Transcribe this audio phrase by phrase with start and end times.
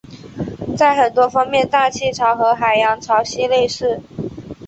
[0.75, 4.01] 在很多方面大气潮和海洋潮汐类似。